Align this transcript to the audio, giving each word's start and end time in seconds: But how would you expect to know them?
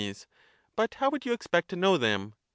But 0.75 0.95
how 0.95 1.11
would 1.11 1.27
you 1.27 1.31
expect 1.33 1.69
to 1.69 1.75
know 1.75 1.95
them? 1.95 2.33